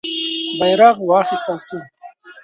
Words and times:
بیرغ 0.59 0.97
واخیستل 1.09 1.59
سو. 1.67 1.77